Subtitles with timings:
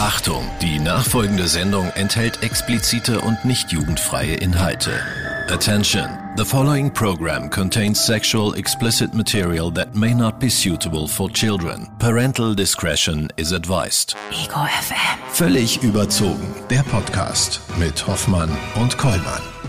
[0.00, 4.92] Achtung, die nachfolgende Sendung enthält explizite und nicht jugendfreie Inhalte.
[5.50, 11.86] Attention, the following program contains sexual explicit material that may not be suitable for children.
[11.98, 14.16] Parental discretion is advised.
[14.32, 15.18] Ego FM.
[15.32, 19.59] Völlig überzogen, der Podcast mit Hoffmann und Kollmann.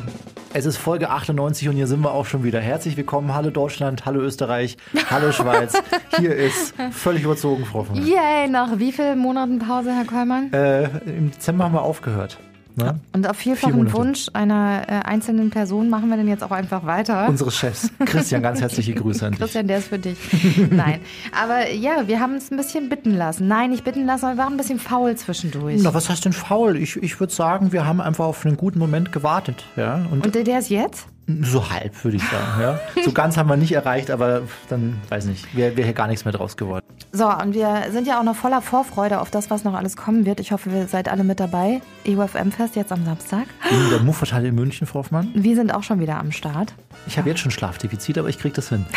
[0.53, 2.59] Es ist Folge 98 und hier sind wir auch schon wieder.
[2.59, 3.33] Herzlich willkommen.
[3.33, 4.75] Hallo Deutschland, hallo Österreich,
[5.09, 5.73] hallo Schweiz.
[6.17, 7.95] Hier ist völlig überzogen, Frau von.
[7.95, 10.51] Yay, nach wie vielen Monaten Pause, Herr Kollmann?
[10.51, 12.37] Äh, Im Dezember haben wir aufgehört.
[12.75, 12.99] Ne?
[13.13, 13.91] Und auf vielfachen.
[13.93, 17.27] Wunsch einer äh, einzelnen Person machen wir denn jetzt auch einfach weiter.
[17.27, 17.89] Unsere Chefs.
[18.05, 19.39] Christian, ganz herzliche Grüße an dich.
[19.39, 20.17] Christian, der ist für dich.
[20.69, 20.99] Nein.
[21.39, 23.47] Aber ja, wir haben uns ein bisschen bitten lassen.
[23.47, 25.81] Nein, nicht bitten lassen, aber wir waren ein bisschen faul zwischendurch.
[25.83, 26.77] Na, was heißt denn faul?
[26.77, 29.65] Ich, ich würde sagen, wir haben einfach auf einen guten Moment gewartet.
[29.75, 30.05] Ja?
[30.11, 31.07] Und, Und der, der ist jetzt?
[31.27, 32.61] So halb, würde ich sagen.
[32.61, 32.79] Ja?
[33.03, 36.25] So ganz haben wir nicht erreicht, aber dann, weiß nicht, wäre wär hier gar nichts
[36.25, 36.85] mehr draus geworden.
[37.13, 40.25] So, und wir sind ja auch noch voller Vorfreude auf das, was noch alles kommen
[40.25, 40.39] wird.
[40.39, 41.81] Ich hoffe, ihr seid alle mit dabei.
[42.07, 43.45] EUFM-Fest jetzt am Samstag.
[43.69, 45.29] In der Muffertal in München, Frau Hoffmann.
[45.33, 46.73] Wir sind auch schon wieder am Start.
[47.07, 48.85] Ich habe jetzt schon Schlafdefizit, aber ich kriege das hin.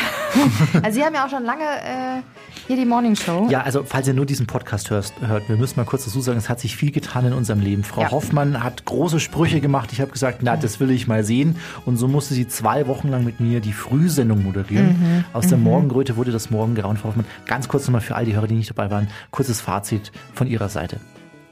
[0.82, 2.20] Also, Sie haben ja auch schon lange äh,
[2.66, 3.46] hier die Morning Show.
[3.48, 6.36] Ja, also falls ihr nur diesen Podcast hörst, hört, wir müssen mal kurz dazu sagen,
[6.38, 7.84] es hat sich viel getan in unserem Leben.
[7.84, 8.10] Frau Ja.
[8.10, 9.90] Hoffmann hat große Sprüche gemacht.
[9.92, 11.56] Ich habe gesagt, na, das will ich mal sehen.
[11.86, 14.86] Und so musste sie zwei Wochen lang mit mir die Frühsendung moderieren.
[14.86, 15.24] Mhm.
[15.32, 16.96] Aus der Morgenröte wurde das Morgengrauen.
[16.96, 20.12] Frau Hoffmann, ganz kurz nochmal für all die Hörer, die nicht dabei waren, kurzes Fazit
[20.32, 20.98] von Ihrer Seite.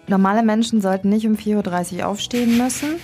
[0.08, 2.94] Normale Menschen sollten nicht um 4.30 Uhr aufstehen müssen.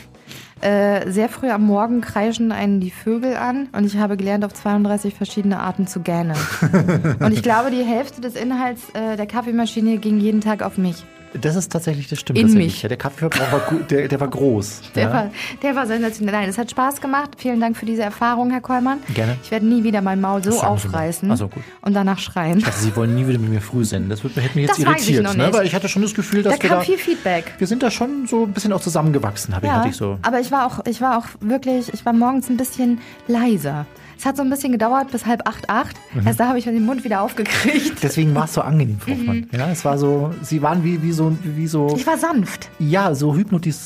[0.61, 4.53] Äh, sehr früh am Morgen kreischen einen die Vögel an und ich habe gelernt, auf
[4.53, 6.37] 32 verschiedene Arten zu gähnen.
[7.21, 11.05] und ich glaube, die Hälfte des Inhalts äh, der Kaffeemaschine ging jeden Tag auf mich.
[11.41, 12.83] Das ist tatsächlich, das stimmt In mich.
[12.83, 14.81] Ja, der Kaffeeverbrauch war, gut, der, der war groß.
[14.95, 15.13] Der, ja.
[15.13, 15.31] war,
[15.63, 16.35] der war sensationell.
[16.35, 17.31] Nein, es hat Spaß gemacht.
[17.39, 18.99] Vielen Dank für diese Erfahrung, Herr Kollmann.
[19.15, 19.37] Gerne.
[19.43, 21.63] Ich werde nie wieder mein Maul so aufreißen Also gut.
[21.83, 22.63] und danach schreien.
[22.65, 24.09] Also Sie wollen nie wieder mit mir früh senden.
[24.11, 25.53] Das wird, hätte mich jetzt Das weiß ich irritiert, noch ne?
[25.53, 27.53] weil ich hatte schon das Gefühl, dass Da wir kam da, viel Feedback.
[27.59, 30.19] wir sind da schon so ein bisschen auch zusammengewachsen, habe ich, hatte ich so.
[30.23, 33.87] aber ich war auch, ich war auch wirklich, ich war morgens ein bisschen leiser.
[34.19, 35.97] Es hat so ein bisschen gedauert bis halb acht, acht.
[36.13, 36.27] Mhm.
[36.27, 38.03] Erst da habe ich den Mund wieder aufgekriegt.
[38.03, 39.47] Deswegen war es so angenehm, Frau Hoffmann.
[39.53, 41.97] Ja, es war so, sie waren wie, wie so, wie so, Mhm.
[41.97, 42.69] Ich war sanft.
[42.81, 43.85] ja, so hypnotisiert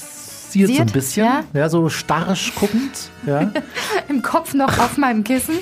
[0.53, 1.25] so ein Siert, bisschen.
[1.27, 1.45] ja.
[1.55, 3.11] Ja, so starrisch guckend.
[3.27, 3.51] Ja.
[4.09, 5.55] Im Kopf noch auf meinem Kissen.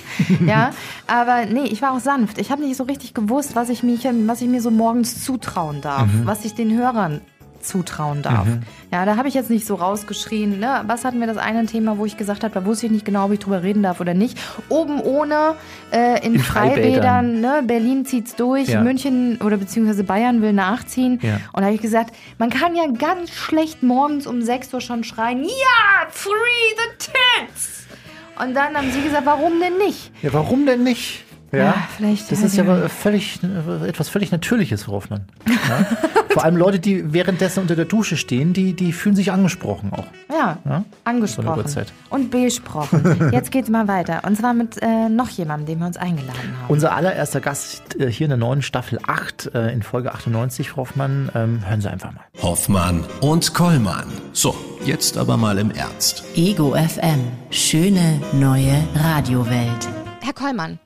[0.47, 0.71] Ja,
[1.07, 2.39] aber nee, ich war auch sanft.
[2.39, 5.81] Ich habe nicht so richtig gewusst, was ich, mich, was ich mir so morgens zutrauen
[5.81, 6.27] darf, Mhm.
[6.27, 7.21] was ich den Hörern
[7.61, 8.47] zutrauen darf.
[8.93, 10.59] Ja, da habe ich jetzt nicht so rausgeschrien.
[10.59, 10.83] Ne?
[10.87, 13.27] Was hatten wir das eine Thema, wo ich gesagt habe, da wusste ich nicht genau,
[13.27, 14.39] ob ich drüber reden darf oder nicht.
[14.69, 15.55] Oben ohne,
[15.93, 16.83] äh, in, In Freibädern,
[17.35, 17.41] Freibädern.
[17.41, 17.63] ne?
[17.65, 18.81] Berlin zieht's durch, Ja.
[18.83, 21.19] München oder beziehungsweise Bayern will nachziehen.
[21.23, 21.35] Ja.
[21.53, 25.05] Und da habe ich gesagt, man kann ja ganz schlecht morgens um 6 Uhr schon
[25.05, 26.31] schreien, ja, free
[26.77, 27.11] the
[27.47, 27.87] tits!
[28.43, 30.11] Und dann haben sie gesagt, warum denn nicht?
[30.23, 31.25] ja, warum denn nicht?
[31.53, 32.89] Ja, Ja, vielleicht, Das ja, ist ja ja.
[32.89, 33.41] völlig,
[33.87, 35.25] etwas völlig Natürliches, Frau Hoffmann.
[35.47, 35.87] Ja?
[36.31, 40.05] Vor allem Leute, die währenddessen unter der Dusche stehen, die, die fühlen sich angesprochen auch.
[40.31, 40.79] Ja, Ja?
[40.81, 41.93] So angesprochen Uhrzeit.
[42.09, 43.31] und besprochen.
[43.33, 44.23] Jetzt geht's mal weiter.
[44.25, 46.69] Und zwar mit äh, noch jemandem, den wir uns eingeladen haben.
[46.69, 50.83] Unser allererster Gast äh, hier in der neuen Staffel 8 äh, in Folge 98, Frau
[50.83, 51.31] Hoffmann.
[51.35, 52.23] Ähm, hören Sie einfach mal.
[52.41, 54.07] Hoffmann und Kollmann.
[54.33, 56.23] So, jetzt aber mal im Ernst.
[56.37, 57.21] Ego FM.
[57.51, 59.89] Schöne neue Radiowelt.
[60.23, 60.79] Herr Kollmann,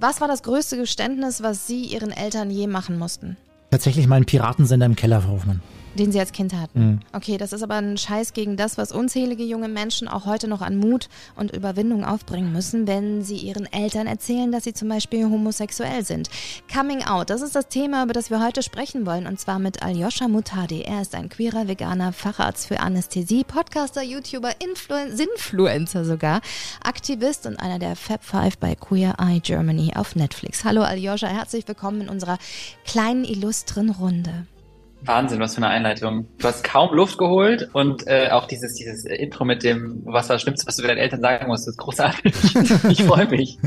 [0.00, 3.36] was war das größte Geständnis, was Sie Ihren Eltern je machen mussten?
[3.70, 5.60] Tatsächlich mein Piratensender im Keller, Frau Hoffmann.
[5.94, 7.00] Den Sie als Kind hatten.
[7.12, 10.60] Okay, das ist aber ein Scheiß gegen das, was unzählige junge Menschen auch heute noch
[10.60, 15.24] an Mut und Überwindung aufbringen müssen, wenn sie ihren Eltern erzählen, dass sie zum Beispiel
[15.24, 16.30] homosexuell sind.
[16.72, 19.82] Coming Out, das ist das Thema, über das wir heute sprechen wollen, und zwar mit
[19.82, 20.82] Aljoscha Mutadi.
[20.82, 26.40] Er ist ein queerer, veganer Facharzt für Anästhesie, Podcaster, YouTuber, Influen Sinfluencer sogar,
[26.84, 30.64] Aktivist und einer der Fab Five bei Queer Eye Germany auf Netflix.
[30.64, 32.38] Hallo Aljoscha, herzlich willkommen in unserer
[32.84, 34.46] kleinen, illustren Runde.
[35.04, 36.26] Wahnsinn, was für eine Einleitung.
[36.38, 40.36] Du hast kaum Luft geholt und äh, auch dieses, dieses Intro mit dem, was war
[40.36, 42.34] das Schlimmste, was du deinen Eltern sagen musst, das ist großartig.
[42.90, 43.58] Ich freue mich.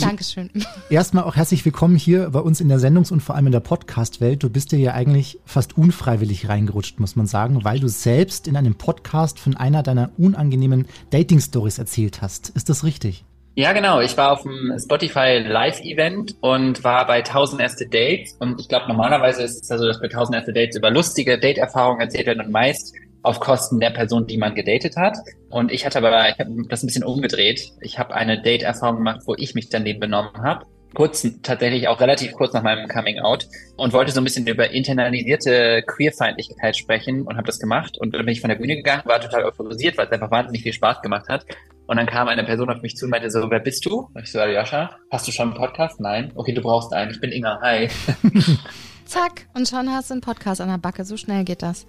[0.00, 0.50] Dankeschön.
[0.90, 3.60] Erstmal auch herzlich willkommen hier bei uns in der Sendungs- und vor allem in der
[3.60, 4.42] Podcast-Welt.
[4.42, 8.56] Du bist dir ja eigentlich fast unfreiwillig reingerutscht, muss man sagen, weil du selbst in
[8.56, 12.50] einem Podcast von einer deiner unangenehmen Dating-Stories erzählt hast.
[12.50, 13.24] Ist das richtig?
[13.58, 14.00] Ja, genau.
[14.00, 18.36] Ich war auf dem Spotify Live-Event und war bei 1000 erste Dates.
[18.38, 21.40] Und ich glaube, normalerweise ist es ja so, dass bei 1000 erste Dates über lustige
[21.40, 22.94] Date-Erfahrungen erzählt werden und meist
[23.24, 25.16] auf Kosten der Person, die man gedatet hat.
[25.50, 27.72] Und ich hatte aber, ich habe das ein bisschen umgedreht.
[27.80, 30.64] Ich habe eine Date-Erfahrung gemacht, wo ich mich daneben benommen habe.
[30.94, 34.70] Kurz, tatsächlich auch relativ kurz nach meinem Coming Out und wollte so ein bisschen über
[34.70, 37.98] internalisierte Queerfeindlichkeit sprechen und habe das gemacht.
[37.98, 40.62] Und dann bin ich von der Bühne gegangen, war total euphorisiert, weil es einfach wahnsinnig
[40.62, 41.44] viel Spaß gemacht hat.
[41.88, 44.10] Und dann kam eine Person auf mich zu und meinte so, wer bist du?
[44.12, 46.00] Und ich so, Aljoscha, hast du schon einen Podcast?
[46.00, 46.32] Nein.
[46.34, 47.10] Okay, du brauchst einen.
[47.10, 47.58] Ich bin Inga.
[47.62, 47.88] Hi.
[49.06, 51.06] zack, und schon hast du einen Podcast an der Backe.
[51.06, 51.86] So schnell geht das.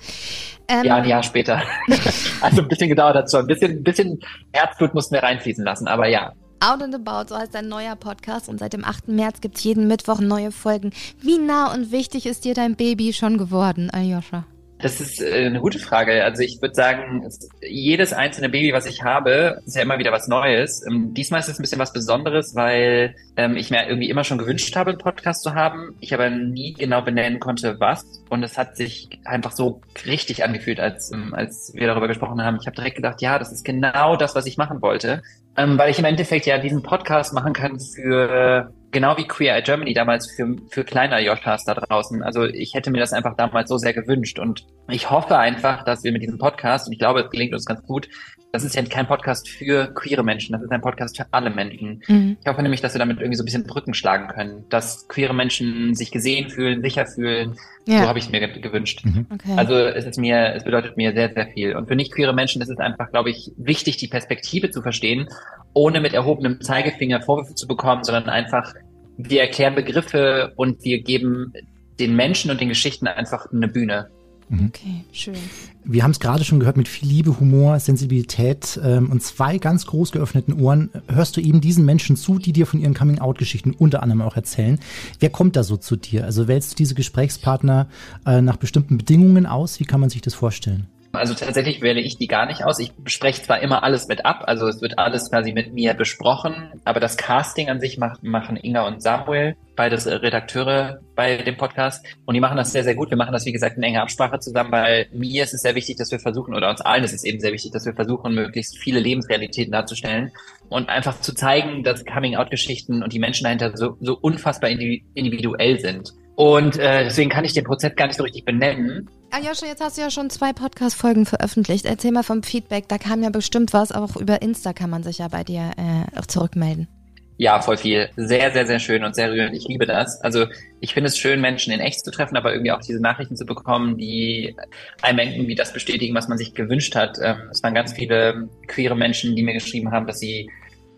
[0.69, 1.62] Ähm, ja, ein Jahr später.
[2.42, 3.42] also ein bisschen gedauert hat schon.
[3.42, 4.19] Ein bisschen, ein bisschen
[4.54, 6.31] Herzblut mussten wir reinfließen lassen, aber ja.
[6.62, 9.10] Out and About, so heißt ein neuer Podcast und seit dem 8.
[9.10, 10.92] März gibt es jeden Mittwoch neue Folgen.
[11.22, 14.46] Wie nah und wichtig ist dir dein Baby schon geworden, Aljoscha?
[14.81, 16.24] Das ist äh, eine gute Frage.
[16.24, 17.28] Also ich würde sagen,
[17.62, 20.86] jedes einzelne Baby, was ich habe, ist ja immer wieder was Neues.
[20.88, 24.38] Ähm, diesmal ist es ein bisschen was Besonderes, weil ähm, ich mir irgendwie immer schon
[24.38, 25.96] gewünscht habe, einen Podcast zu haben.
[26.00, 28.06] Ich aber nie genau benennen konnte, was.
[28.30, 32.58] Und es hat sich einfach so richtig angefühlt, als, ähm, als wir darüber gesprochen haben.
[32.62, 35.22] Ich habe direkt gedacht, ja, das ist genau das, was ich machen wollte.
[35.58, 39.62] Ähm, weil ich im Endeffekt ja diesen Podcast machen kann für genau wie Queer Eye
[39.62, 42.24] Germany damals für, für kleine Joshas da draußen.
[42.24, 46.03] Also ich hätte mir das einfach damals so sehr gewünscht und ich hoffe einfach, dass
[46.03, 48.09] wir mit diesem Podcast, und ich glaube, es gelingt uns ganz gut,
[48.51, 52.01] das ist ja kein Podcast für queere Menschen, das ist ein Podcast für alle Menschen.
[52.07, 52.38] Mhm.
[52.42, 55.34] Ich hoffe nämlich, dass wir damit irgendwie so ein bisschen Brücken schlagen können, dass queere
[55.34, 57.56] Menschen sich gesehen fühlen, sicher fühlen.
[57.86, 58.01] Ja.
[58.01, 59.06] So habe ich es mir gewünscht.
[59.06, 59.28] Mhm.
[59.31, 59.54] Okay.
[59.56, 61.75] Also es ist mir, es bedeutet mir sehr, sehr viel.
[61.75, 65.28] Und für nicht queere Menschen ist es einfach, glaube ich, wichtig, die Perspektive zu verstehen,
[65.74, 68.74] ohne mit erhobenem Zeigefinger Vorwürfe zu bekommen, sondern einfach,
[69.18, 71.54] wir erklären Begriffe und wir geben
[72.00, 74.10] den Menschen und den Geschichten einfach eine Bühne.
[74.50, 74.68] Mhm.
[74.68, 75.36] Okay, schön.
[75.84, 79.86] Wir haben es gerade schon gehört, mit viel Liebe, Humor, Sensibilität ähm, und zwei ganz
[79.86, 84.01] groß geöffneten Ohren hörst du eben diesen Menschen zu, die dir von ihren Coming-out-Geschichten unter
[84.04, 84.80] anderem auch erzählen.
[85.19, 86.25] Wer kommt da so zu dir?
[86.25, 87.88] Also wählst du diese Gesprächspartner
[88.25, 89.80] äh, nach bestimmten Bedingungen aus?
[89.80, 90.88] Wie kann man sich das vorstellen?
[91.12, 92.78] Also tatsächlich wähle ich die gar nicht aus.
[92.80, 96.82] Ich bespreche zwar immer alles mit ab, also es wird alles quasi mit mir besprochen,
[96.86, 102.06] aber das Casting an sich macht, machen Inga und Samuel, beides Redakteure bei dem Podcast.
[102.26, 103.10] Und die machen das sehr, sehr gut.
[103.10, 105.98] Wir machen das, wie gesagt, in enger Absprache zusammen, weil mir ist es sehr wichtig,
[105.98, 108.78] dass wir versuchen, oder uns allen ist es eben sehr wichtig, dass wir versuchen, möglichst
[108.78, 110.32] viele Lebensrealitäten darzustellen
[110.70, 116.14] und einfach zu zeigen, dass Coming-out-Geschichten und die Menschen dahinter so, so unfassbar individuell sind.
[116.39, 119.09] Und äh, deswegen kann ich den Prozess gar nicht so richtig benennen.
[119.30, 121.86] Aljoscha, jetzt hast du ja schon zwei Podcast-Folgen veröffentlicht.
[121.86, 122.88] Erzähl mal vom Feedback.
[122.88, 123.91] Da kam ja bestimmt was.
[123.91, 126.88] Auch über Insta kann man sich ja bei dir äh, auch zurückmelden.
[127.36, 128.09] Ja, voll viel.
[128.15, 129.53] Sehr, sehr, sehr schön und sehr rührend.
[129.53, 130.21] Ich liebe das.
[130.21, 130.45] Also
[130.80, 133.45] ich finde es schön, Menschen in echt zu treffen, aber irgendwie auch diese Nachrichten zu
[133.45, 134.56] bekommen, die
[135.01, 137.18] einem irgendwie das bestätigen, was man sich gewünscht hat.
[137.21, 140.50] Ähm, es waren ganz viele queere Menschen, die mir geschrieben haben, dass sie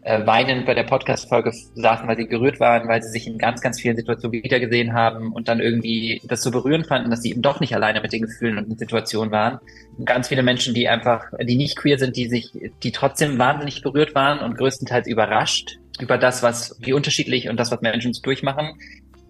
[0.04, 3.62] äh, weinend bei der Podcast-Folge saßen, weil sie gerührt waren, weil sie sich in ganz,
[3.62, 7.42] ganz vielen Situationen wiedergesehen haben und dann irgendwie das so berührend fanden, dass sie eben
[7.42, 9.60] doch nicht alleine mit den Gefühlen und den Situationen waren.
[9.98, 12.52] Und ganz viele Menschen, die einfach, die nicht queer sind, die sich,
[12.84, 17.72] die trotzdem wahnsinnig berührt waren und größtenteils überrascht über das, was, wie unterschiedlich und das,
[17.72, 18.80] was Menschen durchmachen,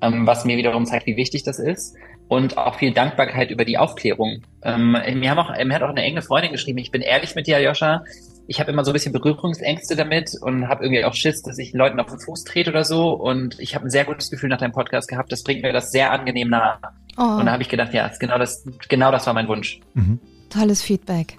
[0.01, 1.95] ähm, was mir wiederum zeigt, wie wichtig das ist
[2.31, 4.43] und auch viel Dankbarkeit über die Aufklärung.
[4.63, 7.45] Ähm, mir, haben auch, mir hat auch eine enge Freundin geschrieben, ich bin ehrlich mit
[7.45, 8.05] dir, Joscha,
[8.47, 11.73] ich habe immer so ein bisschen Berührungsängste damit und habe irgendwie auch Schiss, dass ich
[11.73, 13.13] Leuten auf den Fuß trete oder so.
[13.13, 15.31] Und ich habe ein sehr gutes Gefühl nach deinem Podcast gehabt.
[15.31, 16.79] Das bringt mir das sehr angenehm nah.
[17.17, 17.23] Oh.
[17.23, 19.79] Und da habe ich gedacht, ja, genau das, genau das war mein Wunsch.
[19.93, 20.19] Mhm.
[20.49, 21.37] Tolles Feedback.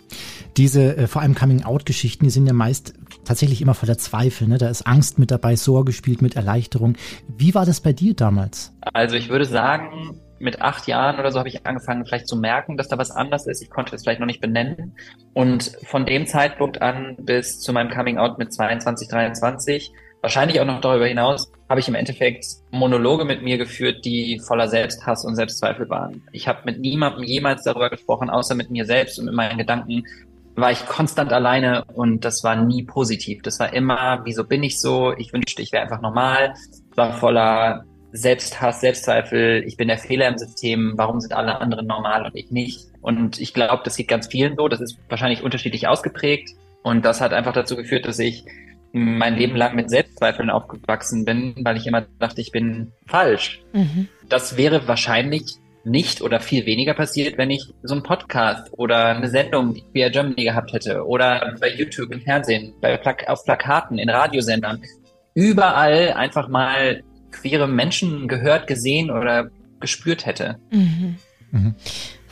[0.56, 2.94] Diese äh, vor allem Coming-out-Geschichten, die sind ja meist
[3.24, 4.48] tatsächlich immer voller Zweifel.
[4.48, 4.58] Ne?
[4.58, 6.96] Da ist Angst mit dabei, Sorge spielt mit Erleichterung.
[7.28, 8.72] Wie war das bei dir damals?
[8.92, 12.76] Also ich würde sagen, mit acht Jahren oder so habe ich angefangen, vielleicht zu merken,
[12.76, 13.62] dass da was anders ist.
[13.62, 14.94] Ich konnte es vielleicht noch nicht benennen.
[15.32, 20.64] Und von dem Zeitpunkt an bis zu meinem Coming Out mit 22, 23, wahrscheinlich auch
[20.64, 25.36] noch darüber hinaus, habe ich im Endeffekt Monologe mit mir geführt, die voller Selbsthass und
[25.36, 26.22] Selbstzweifel waren.
[26.32, 30.04] Ich habe mit niemandem jemals darüber gesprochen, außer mit mir selbst und mit meinen Gedanken,
[30.54, 33.42] war ich konstant alleine und das war nie positiv.
[33.42, 35.14] Das war immer, wieso bin ich so?
[35.16, 36.54] Ich wünschte, ich wäre einfach normal.
[36.94, 42.26] War voller Selbsthass, Selbstzweifel, ich bin der Fehler im System, warum sind alle anderen normal
[42.26, 42.88] und ich nicht?
[43.00, 46.50] Und ich glaube, das geht ganz vielen so, das ist wahrscheinlich unterschiedlich ausgeprägt
[46.82, 48.44] und das hat einfach dazu geführt, dass ich
[48.92, 53.62] mein Leben lang mit Selbstzweifeln aufgewachsen bin, weil ich immer dachte, ich bin falsch.
[53.72, 54.08] Mhm.
[54.28, 59.28] Das wäre wahrscheinlich nicht oder viel weniger passiert, wenn ich so einen Podcast oder eine
[59.28, 64.10] Sendung wie Germany gehabt hätte oder bei YouTube im Fernsehen, bei Plak auf Plakaten, in
[64.10, 64.82] Radiosendern.
[65.34, 67.02] Überall einfach mal
[67.32, 70.58] queere Menschen gehört, gesehen oder gespürt hätte.
[70.70, 71.16] Mhm.
[71.50, 71.74] Mhm.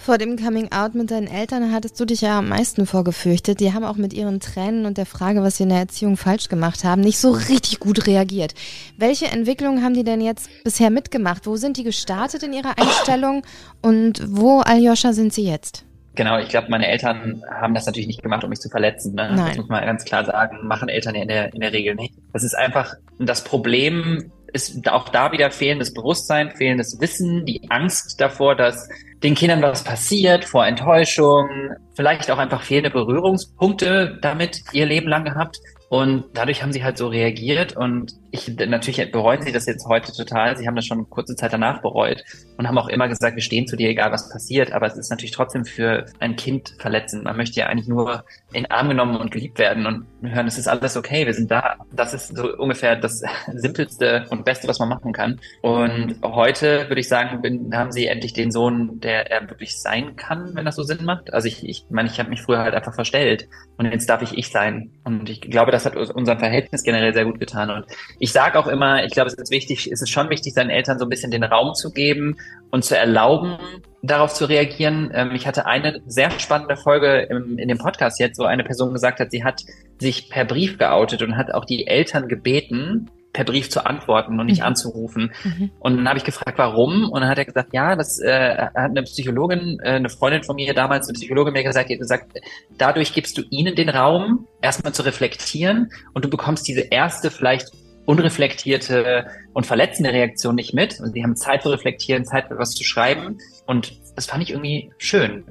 [0.03, 3.61] Vor dem Coming Out mit deinen Eltern hattest du dich ja am meisten vorgefürchtet.
[3.61, 6.49] Die haben auch mit ihren Tränen und der Frage, was sie in der Erziehung falsch
[6.49, 8.55] gemacht haben, nicht so richtig gut reagiert.
[8.97, 11.47] Welche Entwicklungen haben die denn jetzt bisher mitgemacht?
[11.47, 13.43] Wo sind die gestartet in ihrer Einstellung
[13.83, 15.85] und wo, Aljoscha, sind sie jetzt?
[16.15, 19.15] Genau, ich glaube, meine Eltern haben das natürlich nicht gemacht, um mich zu verletzen.
[19.15, 19.33] Ne?
[19.35, 19.49] Nein.
[19.49, 22.15] Das muss man ganz klar sagen, machen Eltern ja in der, in der Regel nicht.
[22.33, 28.21] Das ist einfach das Problem, ist auch da wieder fehlendes Bewusstsein, fehlendes Wissen, die Angst
[28.21, 28.89] davor, dass
[29.23, 31.49] den Kindern was passiert, vor Enttäuschung,
[31.95, 35.59] vielleicht auch einfach fehlende Berührungspunkte damit ihr Leben lang gehabt.
[35.91, 40.13] Und dadurch haben sie halt so reagiert und ich, natürlich bereuen sie das jetzt heute
[40.13, 40.57] total.
[40.57, 42.25] Sie haben das schon kurze Zeit danach bereut
[42.57, 44.73] und haben auch immer gesagt, wir stehen zu dir, egal was passiert.
[44.73, 47.25] Aber es ist natürlich trotzdem für ein Kind verletzend.
[47.25, 50.69] Man möchte ja eigentlich nur in Arm genommen und geliebt werden und hören, es ist
[50.69, 51.77] alles okay, wir sind da.
[51.93, 53.23] Das ist so ungefähr das
[53.55, 55.41] simpelste und beste, was man machen kann.
[55.63, 60.17] Und heute würde ich sagen, bin, haben sie endlich den Sohn, der er wirklich sein
[60.17, 61.33] kann, wenn das so Sinn macht.
[61.33, 64.37] Also ich, ich meine, ich habe mich früher halt einfach verstellt und jetzt darf ich
[64.37, 64.91] ich sein.
[65.05, 67.71] Und ich glaube, das hat unserem Verhältnis generell sehr gut getan.
[67.71, 67.87] Und
[68.21, 70.99] ich sage auch immer, ich glaube, es ist wichtig, es ist schon wichtig, seinen Eltern
[70.99, 72.37] so ein bisschen den Raum zu geben
[72.71, 73.57] und zu erlauben,
[74.03, 75.11] darauf zu reagieren.
[75.15, 78.93] Ähm, ich hatte eine sehr spannende Folge im, in dem Podcast jetzt, wo eine Person
[78.93, 79.63] gesagt hat, sie hat
[79.99, 84.47] sich per Brief geoutet und hat auch die Eltern gebeten, per Brief zu antworten und
[84.47, 84.67] nicht mhm.
[84.67, 85.33] anzurufen.
[85.43, 85.71] Mhm.
[85.79, 87.09] Und dann habe ich gefragt, warum?
[87.11, 90.57] Und dann hat er gesagt, ja, das äh, hat eine Psychologin, äh, eine Freundin von
[90.57, 92.39] mir damals, eine Psychologin mir gesagt, die hat gesagt,
[92.77, 97.71] dadurch gibst du ihnen den Raum, erstmal zu reflektieren und du bekommst diese erste vielleicht
[98.07, 101.01] unreflektierte und verletzende Reaktion nicht mit.
[101.01, 103.39] Und sie haben Zeit zu reflektieren, Zeit für was zu schreiben.
[103.67, 105.45] Und das fand ich irgendwie schön.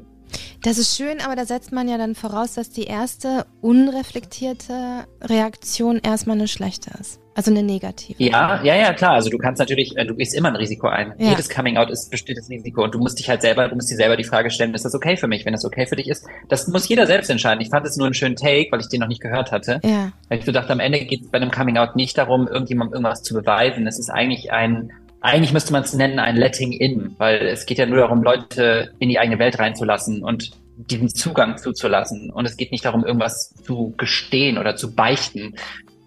[0.62, 6.00] Das ist schön, aber da setzt man ja dann voraus, dass die erste unreflektierte Reaktion
[6.04, 7.20] erstmal eine schlechte ist.
[7.40, 8.22] Also eine negative.
[8.22, 9.14] Ja, ja, ja, klar.
[9.14, 11.14] Also du kannst natürlich, äh, du gehst immer ein Risiko ein.
[11.18, 11.30] Ja.
[11.30, 13.96] Jedes Coming Out ist bestehendes Risiko und du musst dich halt selber, du musst dir
[13.96, 15.46] selber die Frage stellen, ist das okay für mich?
[15.46, 17.62] Wenn das okay für dich ist, das muss jeder selbst entscheiden.
[17.62, 19.80] Ich fand es nur einen schönen Take, weil ich den noch nicht gehört hatte.
[19.86, 20.12] Ja.
[20.28, 22.96] Weil ich so dachte, am Ende geht es bei einem Coming Out nicht darum, irgendjemandem
[22.96, 23.88] irgendwas zu beweisen.
[23.88, 24.92] Es ist eigentlich ein
[25.22, 28.92] eigentlich müsste man es nennen ein Letting in, weil es geht ja nur darum, Leute
[29.00, 32.32] in die eigene Welt reinzulassen und diesen Zugang zuzulassen.
[32.32, 35.56] Und es geht nicht darum, irgendwas zu gestehen oder zu beichten.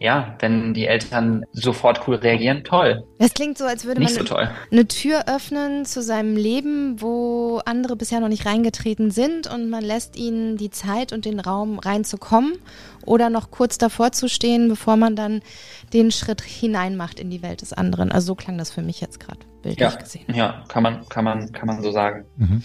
[0.03, 3.05] Ja, wenn die Eltern sofort cool reagieren, toll.
[3.19, 7.95] Es klingt so, als würde man so eine Tür öffnen zu seinem Leben, wo andere
[7.95, 12.55] bisher noch nicht reingetreten sind und man lässt ihnen die Zeit und den Raum reinzukommen
[13.07, 15.41] oder noch kurz davor zu stehen, bevor man dann
[15.93, 18.11] den Schritt hinein macht in die Welt des anderen.
[18.11, 20.35] Also so klang das für mich jetzt gerade bildlich ja, gesehen.
[20.35, 22.25] Ja, kann man, kann man, kann man so sagen.
[22.39, 22.65] Mhm.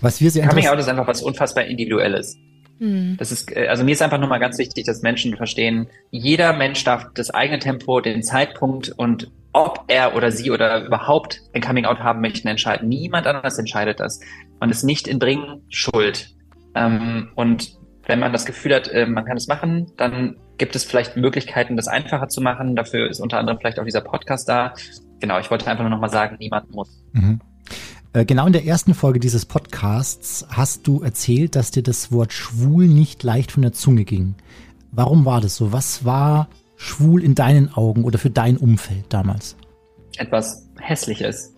[0.00, 2.38] Was wir sehr Coming Out ist einfach was unfassbar Individuelles.
[2.82, 3.16] Mhm.
[3.16, 6.82] Das ist, äh, also mir ist einfach nochmal ganz wichtig, dass Menschen verstehen, jeder Mensch
[6.82, 11.84] darf das eigene Tempo, den Zeitpunkt und ob er oder sie oder überhaupt ein Coming
[11.84, 12.88] Out haben möchten, entscheiden.
[12.88, 14.18] Niemand anders entscheidet das.
[14.58, 16.34] Man ist nicht in Bringen schuld.
[16.74, 20.84] Ähm, und wenn man das Gefühl hat, äh, man kann es machen, dann gibt es
[20.84, 22.74] vielleicht Möglichkeiten, das einfacher zu machen.
[22.74, 24.74] Dafür ist unter anderem vielleicht auch dieser Podcast da.
[25.20, 27.04] Genau, ich wollte einfach nur nochmal sagen, niemand muss.
[27.12, 27.40] Mhm.
[28.14, 32.32] Äh, genau in der ersten Folge dieses Podcasts hast du erzählt, dass dir das Wort
[32.32, 34.34] schwul nicht leicht von der Zunge ging.
[34.90, 35.72] Warum war das so?
[35.72, 39.56] Was war schwul in deinen Augen oder für dein Umfeld damals?
[40.18, 41.54] Etwas Hässliches.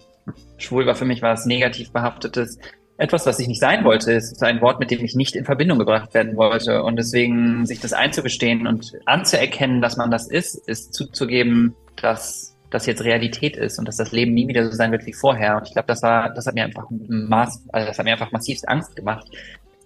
[0.59, 2.59] Schwul war für mich was negativ behaftetes.
[2.99, 4.13] Etwas, was ich nicht sein wollte.
[4.13, 6.85] Ist ein Wort, mit dem ich nicht in Verbindung gebracht werden wollte.
[6.85, 12.87] Und deswegen sich das einzugestehen und anzuerkennen, dass man das ist, ist zuzugeben, dass das
[12.87, 15.57] jetzt Realität ist und dass das Leben nie wieder so sein wird wie vorher.
[15.57, 18.33] Und ich glaube, das war, das hat mir einfach maß, also das hat mir einfach
[18.33, 19.31] massivst Angst gemacht.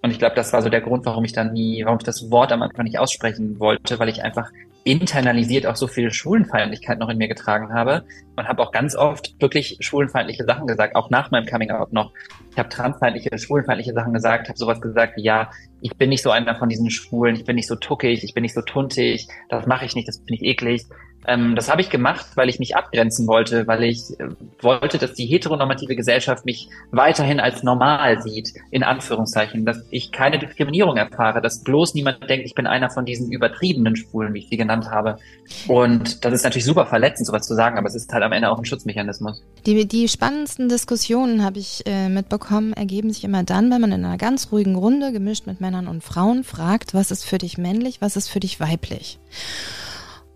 [0.00, 2.30] Und ich glaube, das war so der Grund, warum ich dann nie, warum ich das
[2.30, 4.50] Wort am Anfang nicht aussprechen wollte, weil ich einfach
[4.84, 8.04] internalisiert auch so viel Schwulenfeindlichkeit noch in mir getragen habe
[8.36, 12.12] und habe auch ganz oft wirklich schwulenfeindliche Sachen gesagt, auch nach meinem Coming Out noch.
[12.52, 15.50] Ich habe transfeindliche, schwulenfeindliche Sachen gesagt, habe sowas gesagt wie, ja,
[15.82, 18.42] ich bin nicht so einer von diesen Schwulen, ich bin nicht so tuckig, ich bin
[18.42, 20.86] nicht so tuntig, das mache ich nicht, das finde ich eklig.
[21.26, 24.28] Ähm, das habe ich gemacht, weil ich mich abgrenzen wollte, weil ich äh,
[24.60, 30.38] wollte, dass die heteronormative Gesellschaft mich weiterhin als normal sieht, in Anführungszeichen, dass ich keine
[30.38, 34.48] Diskriminierung erfahre, dass bloß niemand denkt, ich bin einer von diesen übertriebenen Schwulen, wie ich
[34.48, 35.18] sie genannt habe.
[35.66, 38.50] Und das ist natürlich super verletzend, sowas zu sagen, aber es ist halt am Ende
[38.50, 39.42] auch ein Schutzmechanismus.
[39.66, 44.04] Die, die spannendsten Diskussionen, habe ich äh, mitbekommen, ergeben sich immer dann, wenn man in
[44.04, 48.00] einer ganz ruhigen Runde, gemischt mit Männern und Frauen, fragt, was ist für dich männlich,
[48.00, 49.18] was ist für dich weiblich.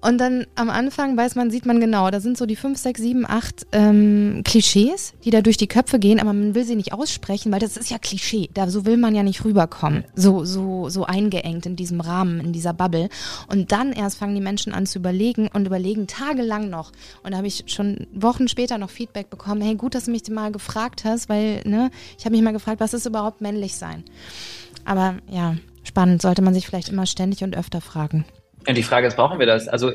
[0.03, 3.01] Und dann am Anfang weiß man, sieht man genau, da sind so die fünf, sechs,
[3.01, 6.93] sieben, acht ähm, Klischees, die da durch die Köpfe gehen, aber man will sie nicht
[6.93, 8.51] aussprechen, weil das ist ja Klischee.
[8.53, 10.05] Da so will man ja nicht rüberkommen.
[10.17, 13.11] So, so, so eingeengt in diesem Rahmen, in dieser Bubble.
[13.47, 16.91] Und dann erst fangen die Menschen an zu überlegen und überlegen tagelang noch.
[17.23, 20.29] Und da habe ich schon Wochen später noch Feedback bekommen, hey, gut, dass du mich
[20.29, 24.03] mal gefragt hast, weil, ne, ich habe mich mal gefragt, was ist überhaupt männlich sein?
[24.85, 28.25] Aber ja, spannend, sollte man sich vielleicht immer ständig und öfter fragen.
[28.67, 29.69] Und die Frage ist, brauchen wir das?
[29.69, 29.91] Also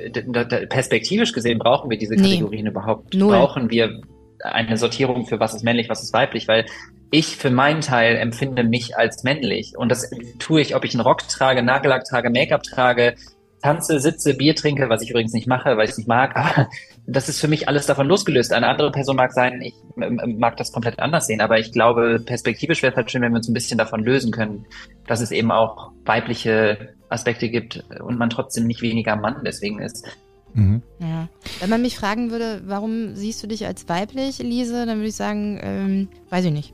[0.70, 2.72] perspektivisch gesehen brauchen wir diese Kategorien nee.
[2.72, 3.14] überhaupt?
[3.14, 3.36] Null.
[3.36, 4.02] Brauchen wir
[4.42, 6.48] eine Sortierung für was ist männlich, was ist weiblich?
[6.48, 6.66] Weil
[7.12, 9.74] ich für meinen Teil empfinde mich als männlich.
[9.78, 13.16] Und das tue ich, ob ich einen Rock trage, Nagellack trage, Make-up trage,
[13.62, 16.36] tanze, sitze, Bier trinke, was ich übrigens nicht mache, weil ich es nicht mag.
[16.36, 16.70] Aber
[17.08, 18.54] das ist für mich alles davon losgelöst.
[18.54, 21.42] Eine andere Person mag sein, ich mag das komplett anders sehen.
[21.42, 24.32] Aber ich glaube, perspektivisch wäre es halt schön, wenn wir uns ein bisschen davon lösen
[24.32, 24.66] können,
[25.08, 30.06] dass es eben auch weibliche Aspekte gibt und man trotzdem nicht weniger Mann deswegen ist.
[30.54, 30.82] Mhm.
[31.00, 31.28] Ja.
[31.60, 35.16] Wenn man mich fragen würde, warum siehst du dich als weiblich, Elise, dann würde ich
[35.16, 36.74] sagen, ähm, weiß ich nicht.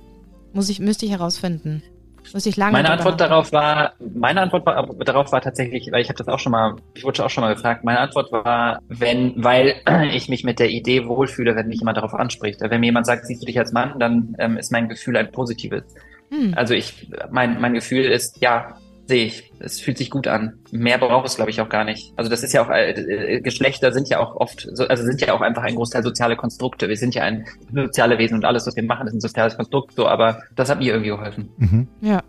[0.54, 1.84] Muss ich, müsste ich herausfinden.
[2.32, 6.08] Muss ich lange meine Antwort darauf war, meine Antwort war, darauf war tatsächlich, weil ich
[6.08, 7.84] habe das auch schon mal, ich wurde auch schon mal gefragt.
[7.84, 9.76] Meine Antwort war, wenn, weil
[10.14, 12.62] ich mich mit der Idee wohlfühle, wenn mich jemand darauf anspricht.
[12.62, 15.32] Wenn mir jemand sagt, siehst du dich als Mann, dann ähm, ist mein Gefühl ein
[15.32, 15.84] positives.
[16.30, 16.54] Hm.
[16.56, 19.52] Also ich, mein, mein Gefühl ist, ja, sehe ich.
[19.60, 20.60] Es fühlt sich gut an.
[20.72, 22.14] Mehr braucht es, glaube ich, auch gar nicht.
[22.16, 25.34] Also das ist ja auch, äh, Geschlechter sind ja auch oft, so, also sind ja
[25.34, 26.90] auch einfach ein Großteil soziale Konstrukte.
[26.90, 29.96] Wir sind ja ein soziale Wesen und alles, was wir machen, ist ein soziales Konstrukt,
[29.96, 31.50] so, aber das hat mir irgendwie geholfen.
[31.58, 31.88] Mhm.
[32.02, 32.24] Ja.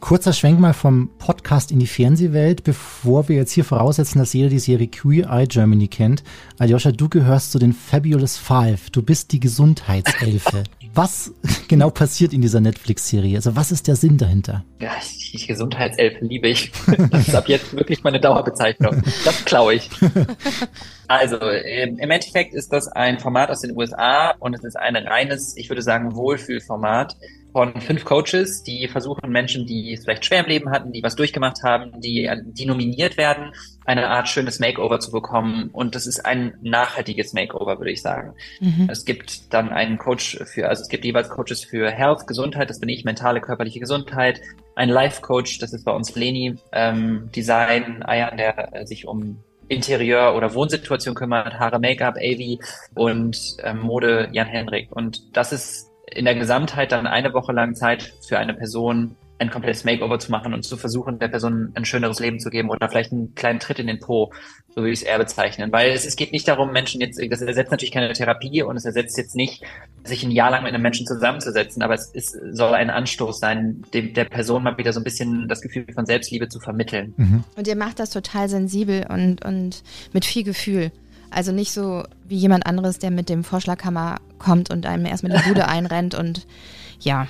[0.00, 4.50] Kurzer Schwenk mal vom Podcast in die Fernsehwelt, bevor wir jetzt hier voraussetzen, dass jeder
[4.50, 6.22] die Serie Queer Eye Germany kennt.
[6.58, 8.90] Aljoscha, du gehörst zu den Fabulous Five.
[8.90, 10.64] Du bist die Gesundheitselfe.
[10.94, 11.32] was
[11.68, 13.36] genau passiert in dieser Netflix-Serie?
[13.36, 14.64] Also was ist der Sinn dahinter?
[14.80, 14.92] Ja,
[15.32, 16.72] die Gesundheitselfe liebe ich.
[17.10, 19.02] Das ist ab jetzt wirklich meine Dauerbezeichnung.
[19.24, 19.90] Das klaue ich.
[21.06, 25.56] Also im Endeffekt ist das ein Format aus den USA und es ist ein reines,
[25.56, 27.16] ich würde sagen, Wohlfühlformat
[27.54, 31.14] von fünf Coaches, die versuchen Menschen, die es vielleicht schwer im Leben hatten, die was
[31.14, 33.52] durchgemacht haben, die, die nominiert werden,
[33.84, 35.70] eine Art schönes Makeover zu bekommen.
[35.72, 38.34] Und das ist ein nachhaltiges Makeover, würde ich sagen.
[38.58, 38.88] Mhm.
[38.90, 42.80] Es gibt dann einen Coach für, also es gibt jeweils Coaches für Health, Gesundheit, das
[42.80, 44.40] bin ich, mentale, körperliche Gesundheit,
[44.74, 50.54] ein Life-Coach, das ist bei uns Leni, ähm, Design, Ayan, der sich um Interieur- oder
[50.54, 52.58] Wohnsituation kümmert, Haare, Make-up, AV
[52.96, 54.88] und ähm, Mode Jan Henrik.
[54.90, 59.50] Und das ist in der Gesamtheit dann eine Woche lang Zeit für eine Person, ein
[59.50, 62.88] komplettes Makeover zu machen und zu versuchen, der Person ein schöneres Leben zu geben oder
[62.88, 64.32] vielleicht einen kleinen Tritt in den Po,
[64.68, 65.72] so würde ich es eher bezeichnen.
[65.72, 68.84] Weil es, es geht nicht darum, Menschen jetzt, das ersetzt natürlich keine Therapie und es
[68.84, 69.64] ersetzt jetzt nicht,
[70.04, 73.82] sich ein Jahr lang mit einem Menschen zusammenzusetzen, aber es ist, soll ein Anstoß sein,
[73.92, 77.14] dem, der Person mal wieder so ein bisschen das Gefühl von Selbstliebe zu vermitteln.
[77.16, 77.44] Mhm.
[77.56, 79.82] Und ihr macht das total sensibel und, und
[80.12, 80.92] mit viel Gefühl.
[81.34, 85.48] Also nicht so wie jemand anderes, der mit dem Vorschlaghammer kommt und einem erstmal die
[85.48, 86.46] Bude einrennt und
[87.00, 87.26] ja.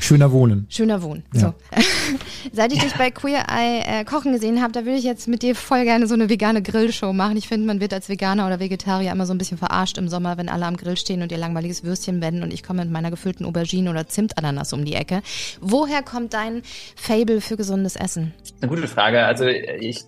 [0.00, 0.66] Schöner Wohnen.
[0.70, 1.22] Schöner Wohnen.
[1.32, 1.40] Ja.
[1.40, 1.54] So.
[2.52, 5.42] Seit ich dich bei Queer Eye äh, kochen gesehen habe, da würde ich jetzt mit
[5.42, 7.36] dir voll gerne so eine vegane Grillshow machen.
[7.36, 10.36] Ich finde, man wird als Veganer oder Vegetarier immer so ein bisschen verarscht im Sommer,
[10.36, 13.10] wenn alle am Grill stehen und ihr langweiliges Würstchen wenden und ich komme mit meiner
[13.10, 15.22] gefüllten Aubergine oder Zimtananas um die Ecke.
[15.60, 16.62] Woher kommt dein
[16.96, 18.34] Fable für gesundes Essen?
[18.60, 19.24] Eine gute Frage.
[19.24, 20.04] Also ich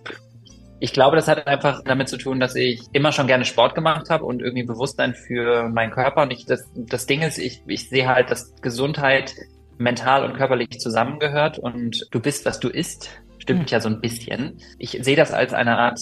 [0.79, 4.09] ich glaube, das hat einfach damit zu tun, dass ich immer schon gerne Sport gemacht
[4.09, 6.23] habe und irgendwie Bewusstsein für meinen Körper.
[6.23, 9.33] Und ich, das, das Ding ist, ich, ich sehe halt, dass Gesundheit
[9.77, 13.09] mental und körperlich zusammengehört und du bist, was du isst.
[13.39, 13.67] Stimmt mhm.
[13.67, 14.57] ja so ein bisschen.
[14.77, 15.99] Ich sehe das als eine Art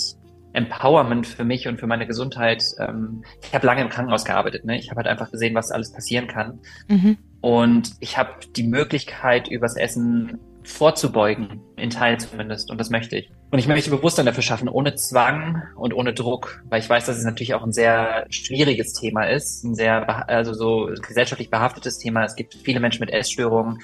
[0.53, 2.63] Empowerment für mich und für meine Gesundheit.
[2.79, 4.65] Ähm, ich habe lange im Krankenhaus gearbeitet.
[4.65, 4.77] Ne?
[4.77, 6.59] Ich habe halt einfach gesehen, was alles passieren kann.
[6.87, 7.17] Mhm.
[7.45, 12.71] Und ich habe die Möglichkeit, übers Essen vorzubeugen, in Teil zumindest.
[12.71, 13.29] Und das möchte ich.
[13.51, 17.17] Und ich möchte Bewusstsein dafür schaffen, ohne Zwang und ohne Druck, weil ich weiß, dass
[17.17, 22.23] es natürlich auch ein sehr schwieriges Thema ist, ein sehr, also so gesellschaftlich behaftetes Thema.
[22.23, 23.77] Es gibt viele Menschen mit Essstörungen,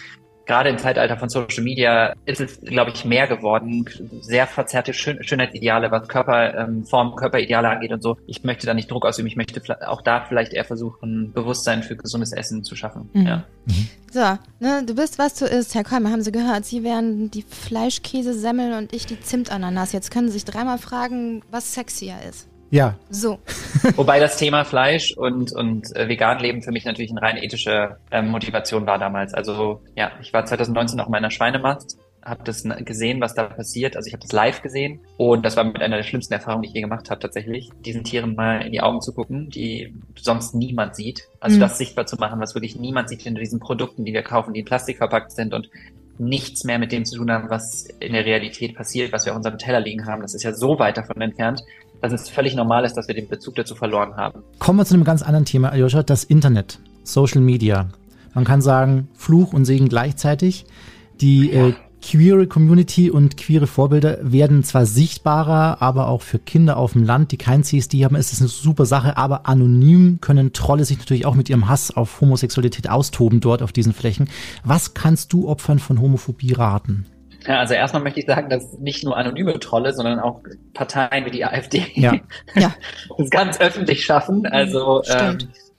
[0.52, 3.86] gerade im Zeitalter von Social Media ist es, glaube ich, mehr geworden.
[4.20, 8.18] Sehr verzerrte Schön Schönheitsideale, was Körperform, ähm, Körperideale angeht und so.
[8.28, 9.30] Ich möchte da nicht Druck ausüben.
[9.30, 13.10] Ich möchte auch da vielleicht eher versuchen, Bewusstsein für gesundes Essen zu schaffen.
[13.14, 13.26] Mhm.
[13.26, 13.46] Ja.
[13.66, 13.88] Mhm.
[14.12, 15.74] So, ne, du bist, was du isst.
[15.74, 16.66] Herr Kolmer, haben Sie gehört?
[16.66, 19.94] Sie wären die Fleischkäse-Semmel und ich die Zimtananas.
[19.94, 22.51] Jetzt können Sie sich dreimal fragen, was sexier ist.
[22.72, 22.96] Ja.
[23.10, 23.40] So.
[23.96, 27.98] Wobei das Thema Fleisch und, und äh, vegan leben für mich natürlich eine rein ethische
[28.10, 29.34] äh, Motivation war damals.
[29.34, 33.98] Also ja, ich war 2019 auch in meiner Schweinemast, habe das gesehen, was da passiert.
[33.98, 36.70] Also ich habe das live gesehen und das war mit einer der schlimmsten Erfahrungen, die
[36.70, 40.56] ich je gemacht habe, tatsächlich, diesen Tieren mal in die Augen zu gucken, die sonst
[40.56, 41.28] niemand sieht.
[41.42, 41.62] Also mhm.
[41.62, 44.62] das sichtbar zu machen, was wirklich niemand sieht hinter diesen Produkten, die wir kaufen, die
[44.62, 45.70] in Plastik verpackt sind und
[46.22, 49.38] nichts mehr mit dem zu tun haben, was in der Realität passiert, was wir auf
[49.38, 50.22] unserem Teller liegen haben.
[50.22, 51.64] Das ist ja so weit davon entfernt,
[52.02, 54.44] dass es völlig normal ist, dass wir den Bezug dazu verloren haben.
[54.60, 57.90] Kommen wir zu einem ganz anderen Thema, Aljoscha, das Internet, Social Media.
[58.34, 60.66] Man kann sagen, Fluch und Segen gleichzeitig.
[61.20, 61.68] Die ja.
[61.68, 67.04] äh, queere Community und queere Vorbilder werden zwar sichtbarer, aber auch für Kinder auf dem
[67.04, 70.98] Land, die kein CSD haben, ist es eine super Sache, aber anonym können Trolle sich
[70.98, 74.30] natürlich auch mit ihrem Hass auf Homosexualität austoben dort auf diesen Flächen.
[74.64, 77.06] Was kannst du Opfern von Homophobie raten?
[77.48, 80.42] Ja, also erstmal möchte ich sagen, dass nicht nur anonyme Trolle, sondern auch
[80.74, 82.14] Parteien wie die AfD ja.
[82.56, 82.74] ja.
[83.18, 84.46] das ganz öffentlich schaffen.
[84.46, 85.38] Also ähm,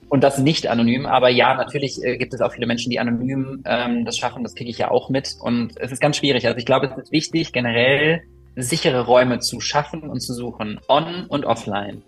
[0.09, 1.05] und das nicht anonym.
[1.05, 4.43] Aber ja, natürlich äh, gibt es auch viele Menschen, die anonym ähm, das schaffen.
[4.43, 5.35] Das kriege ich ja auch mit.
[5.39, 6.45] Und es ist ganz schwierig.
[6.45, 8.21] Also ich glaube, es ist wichtig, generell
[8.55, 12.03] sichere Räume zu schaffen und zu suchen, on und offline.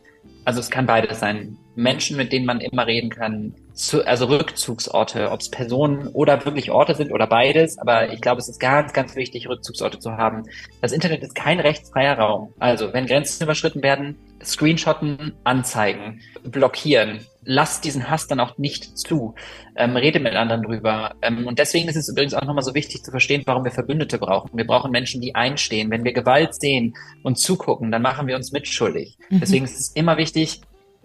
[0.45, 1.58] Also es kann beides sein.
[1.75, 6.71] Menschen, mit denen man immer reden kann, zu, also Rückzugsorte, ob es Personen oder wirklich
[6.71, 7.77] Orte sind oder beides.
[7.79, 10.43] Aber ich glaube, es ist ganz, ganz wichtig, Rückzugsorte zu haben.
[10.81, 12.53] Das Internet ist kein rechtsfreier Raum.
[12.60, 14.15] Also, wenn Grenzen überschritten werden,
[14.47, 17.19] Screenshotten, anzeigen, blockieren.
[17.43, 19.36] Lasst diesen Hass dann auch nicht zu.
[19.75, 21.15] Ähm, rede mit anderen drüber.
[21.21, 24.17] Ähm, und deswegen ist es übrigens auch nochmal so wichtig zu verstehen, warum wir Verbündete
[24.17, 24.51] brauchen.
[24.53, 25.91] Wir brauchen Menschen, die einstehen.
[25.91, 29.17] Wenn wir Gewalt sehen und zugucken, dann machen wir uns mitschuldig.
[29.29, 29.39] Mhm.
[29.39, 30.62] Deswegen ist es immer wichtig,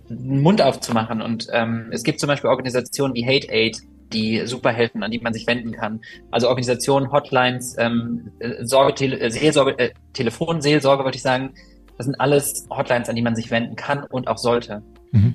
[0.08, 1.20] einen Mund aufzumachen.
[1.20, 3.78] Und ähm, es gibt zum Beispiel Organisationen wie Hate Aid,
[4.12, 6.00] die super helfen, an die man sich wenden kann.
[6.30, 11.54] Also Organisationen, Hotlines, ähm, Sorge, Tele äh, Seelsorge, äh, Telefonseelsorge, würde ich sagen.
[12.00, 14.82] Das sind alles Hotlines, an die man sich wenden kann und auch sollte.
[15.12, 15.34] Mhm.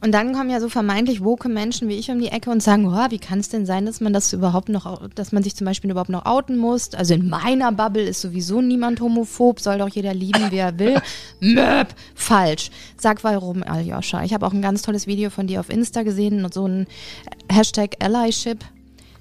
[0.00, 2.86] Und dann kommen ja so vermeintlich woke Menschen wie ich um die Ecke und sagen,
[2.88, 5.66] oh, wie kann es denn sein, dass man das überhaupt noch, dass man sich zum
[5.66, 6.94] Beispiel überhaupt noch outen muss?
[6.94, 11.02] Also in meiner Bubble ist sowieso niemand homophob, soll doch jeder lieben, wie er will.
[11.40, 12.70] Möp, falsch.
[12.96, 14.24] Sag warum, Aljoscha.
[14.24, 16.86] Ich habe auch ein ganz tolles Video von dir auf Insta gesehen und so ein
[17.50, 18.64] Hashtag Allyship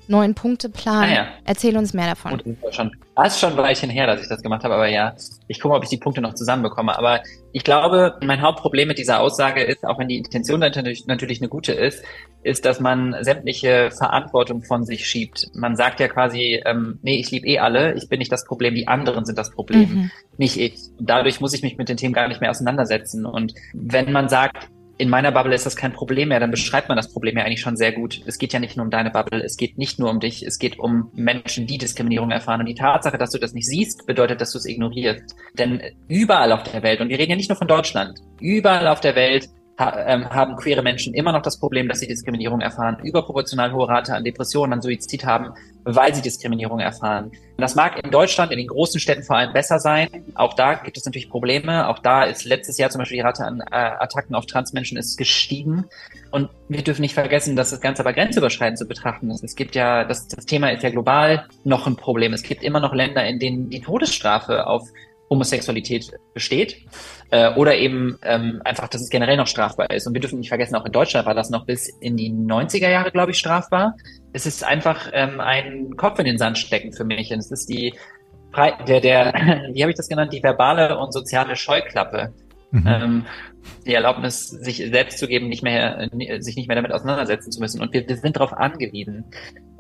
[0.08, 1.04] neun Punkte Plan.
[1.04, 1.28] Ah, ja.
[1.46, 2.42] Erzähl uns mehr davon.
[2.46, 4.88] Das ist schon, das ist schon ein Weilchen her, dass ich das gemacht habe, aber
[4.88, 5.16] ja,
[5.48, 6.98] ich gucke, ob ich die Punkte noch zusammenbekomme.
[6.98, 11.40] Aber ich glaube, mein Hauptproblem mit dieser Aussage ist, auch wenn die Intention natürlich, natürlich
[11.42, 12.04] eine gute ist,
[12.44, 15.50] ist, dass man sämtliche Verantwortung von sich schiebt.
[15.56, 18.76] Man sagt ja quasi, ähm, nee, ich liebe eh alle, ich bin nicht das Problem,
[18.76, 20.12] die anderen sind das Problem, mhm.
[20.38, 20.76] nicht ich.
[21.00, 23.26] Und dadurch muss ich mich mit den Themen gar nicht mehr auseinandersetzen.
[23.26, 26.96] Und wenn man sagt, in meiner Bubble ist das kein Problem mehr, dann beschreibt man
[26.96, 28.22] das Problem ja eigentlich schon sehr gut.
[28.26, 30.58] Es geht ja nicht nur um deine Bubble, es geht nicht nur um dich, es
[30.58, 32.62] geht um Menschen, die Diskriminierung erfahren.
[32.62, 35.36] Und die Tatsache, dass du das nicht siehst, bedeutet, dass du es ignorierst.
[35.58, 39.02] Denn überall auf der Welt, und wir reden ja nicht nur von Deutschland, überall auf
[39.02, 43.74] der Welt ähm, haben queere Menschen immer noch das Problem, dass sie Diskriminierung erfahren, überproportional
[43.74, 47.32] hohe Rate an Depressionen, an Suizid haben, weil sie Diskriminierung erfahren.
[47.58, 50.08] Das mag in Deutschland, in den großen Städten vor allem besser sein.
[50.36, 51.90] Auch da gibt es natürlich Probleme.
[51.90, 55.18] Auch da ist letztes Jahr zum Beispiel die Rate an äh, Attacken auf Transmenschen ist
[55.18, 55.86] gestiegen.
[56.32, 59.44] Und wir dürfen nicht vergessen, dass das Ganze aber grenzüberschreitend zu betrachten ist.
[59.44, 62.34] Es gibt ja, das, das Thema ist ja global noch ein Problem.
[62.34, 64.88] Es gibt immer noch Länder, in denen die Todesstrafe auf
[65.30, 66.86] Homosexualität besteht
[67.32, 70.08] äh, oder eben ähm, einfach, dass es generell noch strafbar ist.
[70.08, 72.90] Und wir dürfen nicht vergessen, auch in Deutschland war das noch bis in die 90er
[72.90, 73.96] Jahre, glaube ich, strafbar.
[74.34, 77.32] Es ist einfach ähm, ein Kopf in den Sand stecken für mich.
[77.32, 77.94] Und es ist die,
[78.88, 79.34] der, der,
[79.74, 82.34] wie habe ich das genannt, die verbale und soziale Scheuklappe.
[82.72, 82.88] Mhm.
[82.88, 83.26] Ähm,
[83.86, 86.10] die Erlaubnis, sich selbst zu geben, nicht mehr,
[86.40, 87.82] sich nicht mehr damit auseinandersetzen zu müssen.
[87.82, 89.26] Und wir, wir sind darauf angewiesen,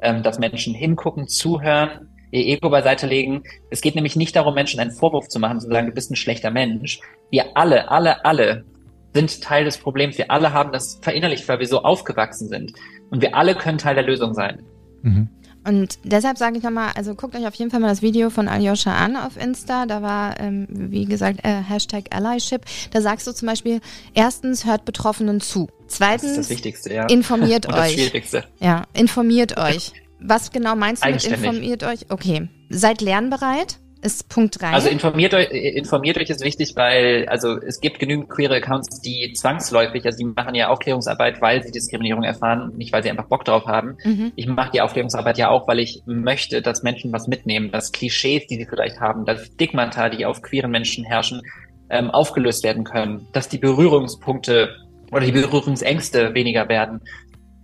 [0.01, 3.43] ähm, dass Menschen hingucken, zuhören, Ego beiseite legen.
[3.69, 6.15] Es geht nämlich nicht darum, Menschen einen Vorwurf zu machen, zu sagen, du bist ein
[6.15, 6.99] schlechter Mensch.
[7.31, 8.65] Wir alle, alle, alle
[9.13, 10.17] sind Teil des Problems.
[10.17, 12.73] Wir alle haben das verinnerlicht, weil wir so aufgewachsen sind.
[13.09, 14.63] Und wir alle können Teil der Lösung sein.
[15.01, 15.29] Mhm.
[15.67, 18.47] Und deshalb sage ich nochmal, also guckt euch auf jeden Fall mal das Video von
[18.47, 19.87] Aljoscha an auf Insta.
[19.87, 22.61] Da war, ähm, wie gesagt, äh, Hashtag Allyship.
[22.91, 23.79] Da sagst du zum Beispiel,
[24.13, 25.67] erstens hört Betroffenen zu.
[25.87, 27.05] Zweitens, das ist das Wichtigste, ja.
[27.07, 27.95] informiert Und euch.
[27.95, 28.43] Das Schwierigste.
[28.59, 29.91] Ja, informiert euch.
[30.27, 32.05] Was genau meinst du mit informiert euch?
[32.09, 32.49] Okay.
[32.69, 33.79] Seid lernbereit?
[34.01, 34.67] Ist Punkt 3.
[34.67, 39.33] Also informiert euch, informiert euch ist wichtig, weil also es gibt genügend queere Accounts, die
[39.33, 43.45] zwangsläufig, also die machen ja Aufklärungsarbeit, weil sie Diskriminierung erfahren, nicht weil sie einfach Bock
[43.45, 43.97] drauf haben.
[44.03, 44.31] Mhm.
[44.35, 48.45] Ich mache die Aufklärungsarbeit ja auch, weil ich möchte, dass Menschen was mitnehmen, dass Klischees,
[48.45, 51.41] die sie vielleicht haben, dass Stigmata, die auf queeren Menschen herrschen,
[51.89, 54.69] ähm, aufgelöst werden können, dass die Berührungspunkte
[55.11, 57.01] oder die Berührungsängste weniger werden,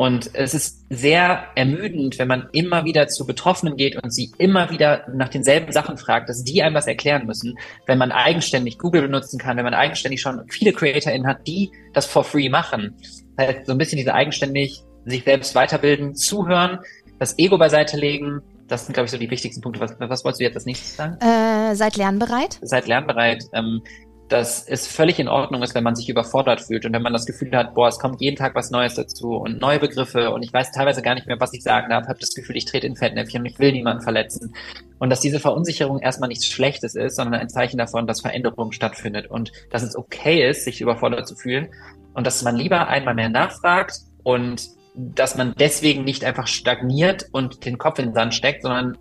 [0.02, 4.72] und es ist sehr ermüdend, wenn man immer wieder zu Betroffenen geht und sie immer
[4.72, 9.04] wieder nach denselben Sachen fragt, dass die einem was erklären müssen, wenn man eigenständig Google
[9.04, 12.96] benutzen kann, wenn man eigenständig schon viele CreatorInnen hat, die das for free machen.
[13.38, 16.80] Das heißt, so ein bisschen diese eigenständig sich selbst weiterbilden, zuhören,
[17.20, 18.42] das Ego beiseite legen.
[18.68, 19.82] Das sind, glaube ich, so die wichtigsten Punkte.
[19.82, 21.20] Was, was wolltest du jetzt als nächstes sagen?
[21.22, 22.58] Äh, seid lernbereit.
[22.64, 23.44] Seid lernbereit.
[23.54, 23.84] Ähm,
[24.32, 27.26] dass es völlig in Ordnung ist, wenn man sich überfordert fühlt und wenn man das
[27.26, 30.54] Gefühl hat, boah, es kommt jeden Tag was Neues dazu und neue Begriffe und ich
[30.54, 32.96] weiß teilweise gar nicht mehr, was ich sagen darf, habe das Gefühl, ich trete in
[32.96, 34.54] Fettnäpfchen und ich will niemanden verletzen.
[35.00, 39.28] Und dass diese Verunsicherung erstmal nichts Schlechtes ist, sondern ein Zeichen davon, dass Veränderung stattfindet
[39.28, 41.68] und dass es okay ist, sich überfordert zu fühlen
[42.14, 47.66] und dass man lieber einmal mehr nachfragt und dass man deswegen nicht einfach stagniert und
[47.66, 48.98] den Kopf in den Sand steckt, sondern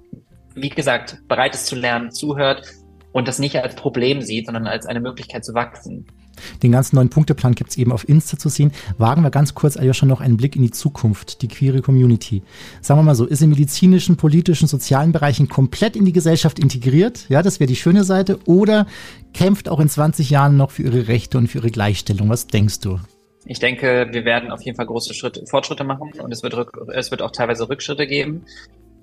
[0.57, 2.67] wie gesagt, bereit ist zu lernen, zuhört
[3.13, 6.07] und das nicht als Problem sieht, sondern als eine Möglichkeit zu wachsen.
[6.63, 8.73] Den ganzen neuen Punkteplan gibt's eben auf Insta zu sehen.
[8.99, 12.43] Wagen wir ganz kurz schon noch einen Blick in die Zukunft, die queere Community.
[12.81, 17.27] Sagen wir mal so, ist im medizinischen, politischen, sozialen Bereichen komplett in die Gesellschaft integriert?
[17.29, 18.39] Ja, das wäre die schöne Seite.
[18.47, 18.87] Oder
[19.35, 22.29] kämpft auch in 20 Jahren noch für ihre Rechte und für ihre Gleichstellung?
[22.29, 22.99] Was denkst du?
[23.47, 26.55] Ich denke, wir werden auf jeden Fall große Schritte, Fortschritte machen und es wird,
[26.95, 28.45] es wird auch teilweise Rückschritte geben.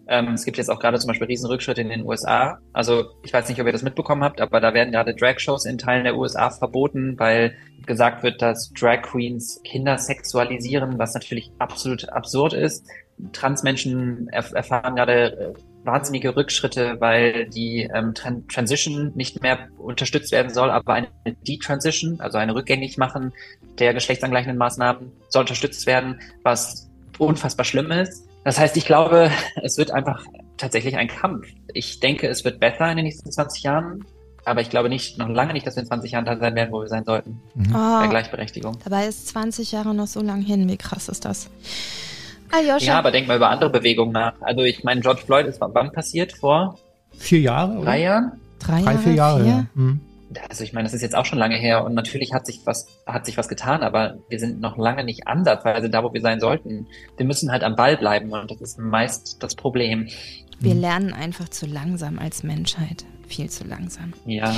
[0.07, 2.59] Ähm, es gibt jetzt auch gerade zum Beispiel Riesenrückschritte in den USA.
[2.73, 5.77] Also ich weiß nicht, ob ihr das mitbekommen habt, aber da werden gerade Drag-Shows in
[5.77, 12.09] Teilen der USA verboten, weil gesagt wird, dass Drag Queens Kinder sexualisieren, was natürlich absolut
[12.09, 12.85] absurd ist.
[13.33, 20.31] Transmenschen erf erfahren gerade äh, wahnsinnige Rückschritte, weil die ähm, Tran Transition nicht mehr unterstützt
[20.31, 21.07] werden soll, aber eine
[21.47, 23.33] Detransition, also eine rückgängig machen
[23.79, 28.26] der geschlechtsangleichenden Maßnahmen soll unterstützt werden, was unfassbar schlimm ist.
[28.47, 29.29] Das heißt, ich glaube,
[29.61, 30.23] es wird einfach
[30.55, 31.47] tatsächlich ein Kampf.
[31.73, 34.05] Ich denke, es wird besser in den nächsten 20 Jahren,
[34.45, 36.71] aber ich glaube nicht, noch lange nicht, dass wir in 20 Jahren da sein werden,
[36.71, 37.41] wo wir sein sollten.
[37.55, 37.75] Mhm.
[37.75, 38.77] Oh, bei Gleichberechtigung.
[38.81, 40.69] Dabei ist 20 Jahre noch so lang hin.
[40.69, 41.49] Wie krass ist das?
[42.49, 42.85] Aljoscha.
[42.85, 44.35] Ja, aber denk mal über andere Bewegungen nach.
[44.39, 46.31] Also ich meine, George Floyd ist wann passiert?
[46.31, 46.79] Vor
[47.17, 47.83] vier Jahren?
[47.83, 48.31] Drei Jahren?
[48.59, 49.43] Drei, Drei vier Jahre.
[49.43, 49.51] Vier?
[49.51, 49.65] Ja.
[49.73, 49.99] Mhm.
[50.49, 52.87] Also ich meine, das ist jetzt auch schon lange her und natürlich hat sich was
[53.05, 56.39] hat sich was getan, aber wir sind noch lange nicht ansatzweise da, wo wir sein
[56.39, 56.87] sollten.
[57.15, 60.09] Wir müssen halt am Ball bleiben und das ist meist das Problem.
[60.59, 64.13] Wir lernen einfach zu langsam als Menschheit, viel zu langsam.
[64.25, 64.53] Ja.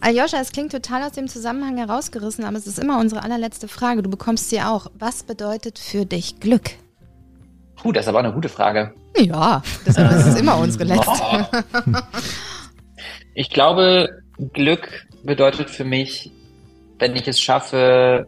[0.00, 4.02] Aljoscha, es klingt total aus dem Zusammenhang herausgerissen, aber es ist immer unsere allerletzte Frage.
[4.02, 4.86] Du bekommst sie auch.
[4.98, 6.70] Was bedeutet für dich Glück?
[7.76, 8.94] Puh, das ist aber eine gute Frage.
[9.16, 9.96] Ja, das
[10.26, 11.48] ist immer unsere letzte.
[11.52, 11.98] Oh.
[13.34, 14.08] Ich glaube,
[14.52, 16.30] Glück bedeutet für mich,
[16.98, 18.26] wenn ich es schaffe,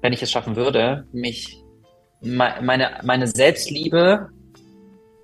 [0.00, 1.62] wenn ich es schaffen würde, mich
[2.22, 4.28] meine, meine Selbstliebe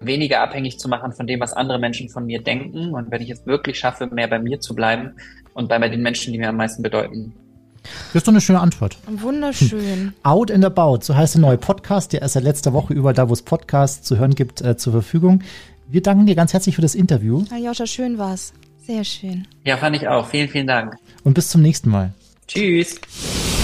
[0.00, 3.30] weniger abhängig zu machen von dem, was andere Menschen von mir denken und wenn ich
[3.30, 5.14] es wirklich schaffe, mehr bei mir zu bleiben
[5.54, 7.34] und bei den Menschen, die mir am meisten bedeuten.
[7.82, 8.96] Das ist doch eine schöne Antwort.
[9.06, 10.12] Wunderschön.
[10.22, 13.28] Out and About, so heißt der neue Podcast, der ist seit letzter Woche über da,
[13.28, 15.42] wo es Podcasts zu hören gibt, äh, zur Verfügung.
[15.88, 17.44] Wir danken dir ganz herzlich für das Interview.
[17.50, 18.52] Aljoscha, schön war's.
[18.84, 19.46] Sehr schön.
[19.64, 20.26] Ja, fand ich auch.
[20.28, 20.96] Vielen, vielen Dank.
[21.22, 22.12] Und bis zum nächsten Mal.
[22.48, 23.00] Tschüss.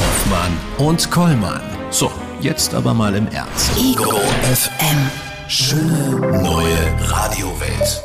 [0.00, 1.60] Hoffmann und Kollmann.
[1.90, 3.72] So, jetzt aber mal im Ernst.
[3.76, 5.10] Ego FM.
[5.48, 8.02] Schöne neue Radiowelt.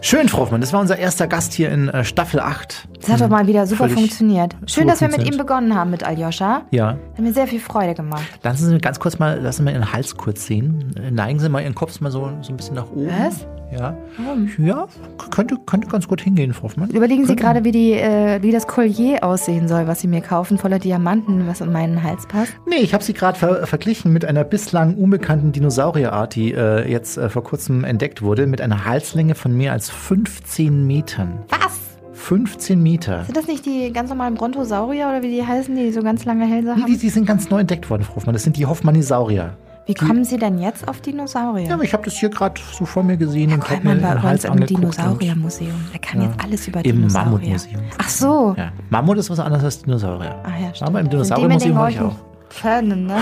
[0.00, 0.62] Schön, Frau Hoffmann.
[0.62, 2.88] Das war unser erster Gast hier in äh, Staffel 8.
[3.04, 4.56] Das hat doch mal wieder super funktioniert.
[4.66, 6.62] Schön, dass wir mit ihm begonnen haben, mit Aljoscha.
[6.70, 6.96] Ja.
[7.12, 8.24] Hat mir sehr viel Freude gemacht.
[8.42, 10.94] Lassen Sie ganz kurz mal, lassen Sie mal Ihren Hals kurz sehen.
[11.10, 13.08] Neigen Sie mal Ihren Kopf mal so, so ein bisschen nach oben.
[13.08, 13.46] Was?
[13.78, 13.94] Ja.
[14.16, 14.48] Warum?
[14.58, 14.86] Ja,
[15.30, 16.90] könnte, könnte ganz gut hingehen, Frau Hoffmann.
[16.90, 20.56] Überlegen Sie gerade, wie, die, äh, wie das Collier aussehen soll, was Sie mir kaufen,
[20.56, 22.54] voller Diamanten, was um meinen Hals passt?
[22.66, 27.18] Nee, ich habe sie gerade ver verglichen mit einer bislang unbekannten Dinosaurierart, die äh, jetzt
[27.18, 31.40] äh, vor kurzem entdeckt wurde, mit einer Halslänge von mehr als 15 Metern.
[31.48, 31.93] Was?
[32.24, 33.24] 15 Meter.
[33.24, 36.46] Sind das nicht die ganz normalen Brontosaurier oder wie die heißen, die so ganz lange
[36.46, 36.86] Hälse haben?
[36.86, 38.32] Die, die sind ganz neu entdeckt worden, Frau Hoffmann.
[38.32, 39.58] Das sind die Hoffmannisaurier.
[39.84, 41.68] Wie kommen Sie denn jetzt auf Dinosaurier?
[41.68, 43.96] Ja, aber ich habe das hier gerade so vor mir gesehen Herr und habe mir
[43.96, 45.74] den Hals im Dinosauriermuseum.
[45.92, 47.26] Er kann ja, jetzt alles über Im Dinosaurier.
[47.26, 47.82] Im Mammutmuseum.
[47.98, 48.54] Ach so.
[48.56, 48.72] Ja.
[48.88, 50.34] Mammut ist was anderes als Dinosaurier.
[50.42, 50.88] Ach ja, stimmt.
[50.88, 52.16] Aber im Dinosauriermuseum war ich auch.
[52.48, 53.18] Föhnen, ne?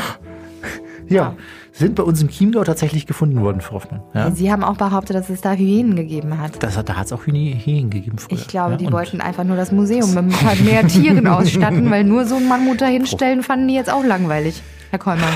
[1.09, 1.35] ja.
[1.73, 4.03] Sind bei uns im Chiemgau tatsächlich gefunden worden, Frau Hoffmann.
[4.15, 4.31] Ja?
[4.31, 6.63] Sie haben auch behauptet, dass es da Hyänen gegeben hat.
[6.63, 8.39] Das, da hat es auch Hyänen gegeben früher.
[8.39, 11.91] Ich glaube, ja, die wollten einfach nur das Museum mit ein paar mehr Tieren ausstatten,
[11.91, 15.33] weil nur so ein Mammut dahinstellen fanden die jetzt auch langweilig, Herr Kollmann.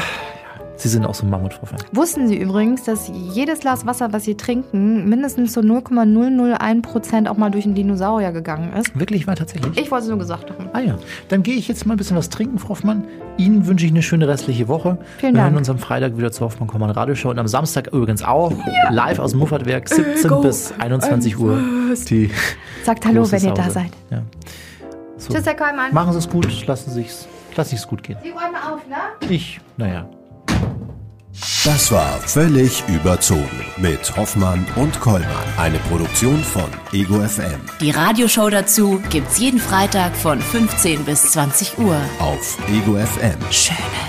[0.77, 1.79] Sie sind auch so ein Mammutvorfan.
[1.93, 7.37] Wussten Sie übrigens, dass jedes Glas Wasser, was Sie trinken, mindestens zu 0,001 Prozent auch
[7.37, 8.99] mal durch einen Dinosaurier gegangen ist?
[8.99, 9.79] Wirklich, war tatsächlich?
[9.79, 10.69] Ich wollte es nur gesagt haben.
[10.75, 13.05] Ah ja, dann gehe ich jetzt mal ein bisschen was trinken, Frau Hoffmann.
[13.39, 14.99] Ihnen wünsche ich eine schöne restliche Woche.
[15.19, 15.47] Vielen Dank.
[15.47, 18.51] Wir hören uns am Freitag wieder zur Hoffmann Kommand Radioshow und am Samstag übrigens auch
[18.85, 18.91] ja.
[18.91, 21.59] live aus dem Muffatwerk, 17 Go bis 21 Uhr.
[22.11, 22.31] Die
[22.85, 23.91] Sagt Hallo, wenn ihr da seid.
[24.11, 24.23] Ja.
[25.17, 25.33] So.
[25.33, 25.95] Tschüss, Herr Kollmann.
[25.95, 28.19] Machen Sie es gut, lassen Sie es lassen Sie es gut gehen.
[28.23, 28.97] Sie räumen auf, ne?
[29.29, 30.07] Ich, naja.
[31.65, 35.29] Das war völlig überzogen mit Hoffmann und Kollmann.
[35.59, 37.61] Eine Produktion von Ego FM.
[37.81, 43.39] Die Radioshow dazu gibt's jeden Freitag von 15 bis 20 Uhr auf Ego FM.
[43.51, 44.07] Schöne